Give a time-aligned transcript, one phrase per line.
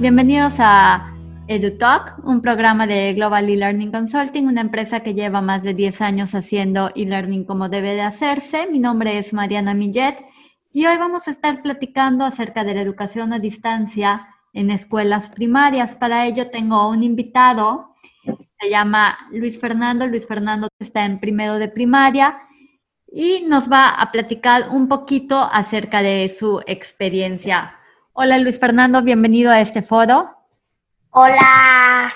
[0.00, 1.14] Bienvenidos a
[1.46, 6.34] EduTalk, un programa de Global E-Learning Consulting, una empresa que lleva más de 10 años
[6.34, 8.66] haciendo e-learning como debe de hacerse.
[8.66, 10.24] Mi nombre es Mariana Millet
[10.72, 15.94] y hoy vamos a estar platicando acerca de la educación a distancia en escuelas primarias.
[15.94, 17.92] Para ello tengo un invitado,
[18.58, 20.06] se llama Luis Fernando.
[20.06, 22.38] Luis Fernando está en primero de primaria
[23.06, 27.77] y nos va a platicar un poquito acerca de su experiencia.
[28.20, 30.28] Hola Luis Fernando, bienvenido a este foro.
[31.10, 32.12] Hola.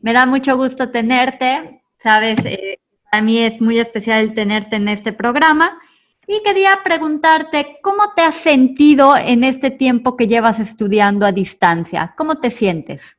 [0.00, 1.80] Me da mucho gusto tenerte.
[2.00, 5.78] Sabes, eh, para mí es muy especial tenerte en este programa.
[6.26, 12.14] Y quería preguntarte, ¿cómo te has sentido en este tiempo que llevas estudiando a distancia?
[12.16, 13.16] ¿Cómo te sientes?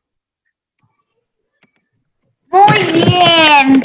[2.52, 3.81] Muy bien.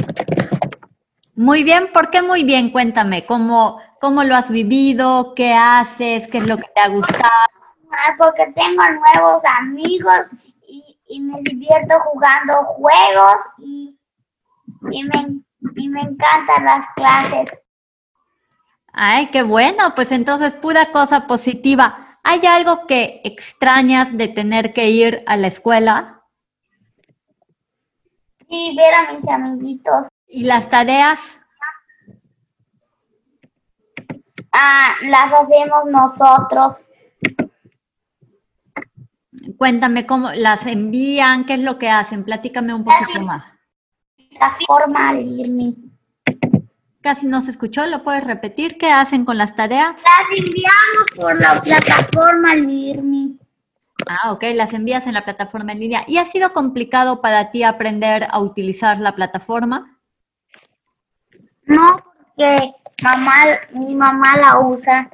[1.36, 2.70] Muy bien, ¿por qué muy bien?
[2.70, 5.34] Cuéntame, ¿cómo, cómo lo has vivido?
[5.36, 6.26] ¿Qué haces?
[6.26, 7.63] ¿Qué es lo que te ha gustado?
[8.18, 10.26] Porque tengo nuevos amigos
[11.06, 13.96] y, me divierto jugando juegos y,
[14.90, 15.26] y, me,
[15.76, 17.50] y me encantan las clases.
[18.92, 22.18] Ay, qué bueno, pues entonces pura cosa positiva.
[22.22, 26.22] ¿Hay algo que extrañas de tener que ir a la escuela?
[28.48, 30.08] Sí, ver a mis amiguitos.
[30.28, 31.20] ¿Y las tareas?
[34.52, 36.84] Ah, las hacemos nosotros.
[39.56, 43.52] Cuéntame cómo las envían, qué es lo que hacen, platícame un poquito más.
[44.30, 45.76] Plataforma Learmy.
[47.00, 48.78] Casi no se escuchó, ¿lo puedes repetir?
[48.78, 49.94] ¿Qué hacen con las tareas?
[49.96, 53.38] Las enviamos por la plataforma Learmy.
[54.08, 56.04] Ah, ok, las envías en la plataforma en línea.
[56.06, 59.98] ¿Y ha sido complicado para ti aprender a utilizar la plataforma?
[61.66, 62.02] No,
[62.36, 63.34] porque mamá,
[63.72, 65.10] mi mamá la usa.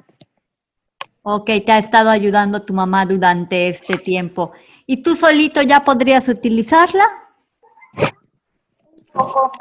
[1.22, 4.52] Ok, te ha estado ayudando tu mamá durante este tiempo.
[4.86, 7.04] ¿Y tú solito ya podrías utilizarla?
[7.94, 9.52] Un poco.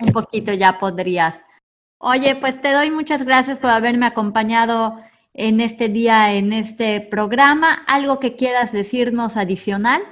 [0.00, 1.38] Un poquito ya podrías.
[1.98, 5.00] Oye, pues te doy muchas gracias por haberme acompañado
[5.32, 7.84] en este día, en este programa.
[7.86, 10.02] ¿Algo que quieras decirnos adicional?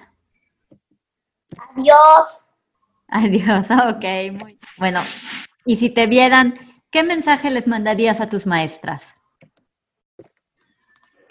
[1.76, 2.44] Adiós.
[3.08, 4.04] Adiós, ok,
[4.40, 5.00] muy bueno.
[5.66, 6.54] Y si te vieran,
[6.90, 9.14] ¿qué mensaje les mandarías a tus maestras?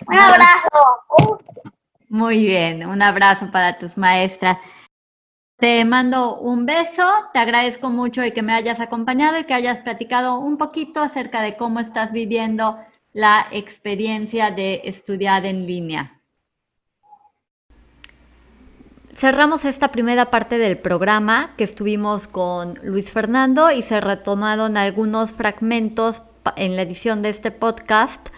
[0.07, 1.39] Un abrazo.
[2.09, 4.57] Muy bien, un abrazo para tus maestras.
[5.57, 9.79] Te mando un beso, te agradezco mucho y que me hayas acompañado y que hayas
[9.79, 12.79] platicado un poquito acerca de cómo estás viviendo
[13.13, 16.19] la experiencia de estudiar en línea.
[19.13, 25.31] Cerramos esta primera parte del programa que estuvimos con Luis Fernando y se retomaron algunos
[25.31, 26.23] fragmentos
[26.57, 28.29] en la edición de este podcast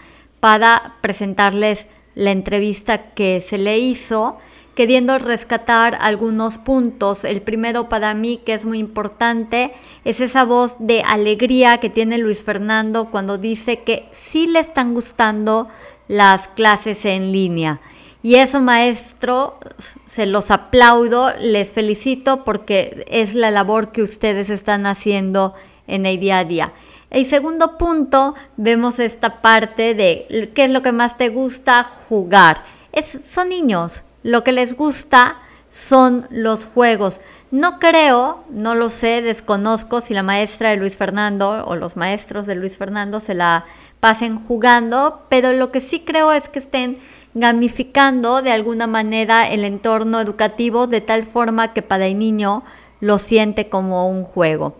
[0.45, 4.37] para presentarles la entrevista que se le hizo,
[4.75, 7.23] queriendo rescatar algunos puntos.
[7.23, 9.71] El primero para mí, que es muy importante,
[10.03, 14.93] es esa voz de alegría que tiene Luis Fernando cuando dice que sí le están
[14.93, 15.67] gustando
[16.07, 17.79] las clases en línea.
[18.21, 19.57] Y eso, maestro,
[20.05, 25.53] se los aplaudo, les felicito porque es la labor que ustedes están haciendo
[25.87, 26.73] en el día a día.
[27.09, 32.63] El segundo punto, vemos esta parte de qué es lo que más te gusta jugar.
[32.91, 35.37] Es, son niños, lo que les gusta
[35.69, 37.19] son los juegos.
[37.51, 42.45] No creo, no lo sé, desconozco si la maestra de Luis Fernando o los maestros
[42.45, 43.65] de Luis Fernando se la
[43.99, 46.97] pasen jugando, pero lo que sí creo es que estén
[47.33, 52.63] gamificando de alguna manera el entorno educativo de tal forma que para el niño
[52.99, 54.77] lo siente como un juego.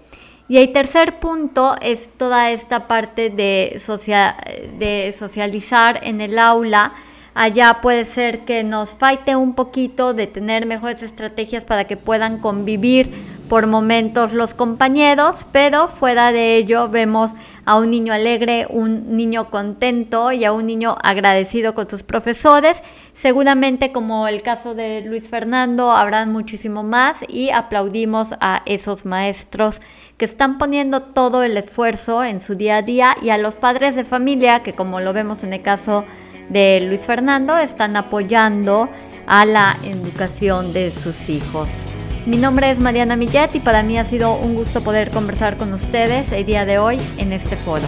[0.48, 3.82] Y el tercer punto es toda esta parte de,
[4.78, 6.94] de socializar en el aula.
[7.34, 12.40] Allá puede ser que nos falte un poquito de tener mejores estrategias para que puedan
[12.40, 13.10] convivir
[13.50, 17.32] por momentos los compañeros, pero fuera de ello vemos
[17.66, 22.82] a un niño alegre, un niño contento y a un niño agradecido con sus profesores.
[23.14, 29.82] Seguramente como el caso de Luis Fernando habrán muchísimo más y aplaudimos a esos maestros
[30.18, 33.96] que están poniendo todo el esfuerzo en su día a día y a los padres
[33.96, 36.06] de familia que como lo vemos en el caso
[36.50, 38.90] de Luis Fernando están apoyando
[39.28, 41.70] a la educación de sus hijos.
[42.26, 45.72] Mi nombre es Mariana Millet y para mí ha sido un gusto poder conversar con
[45.74, 47.84] ustedes el día de hoy en este foro.